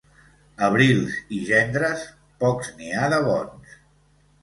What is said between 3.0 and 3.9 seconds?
de bons.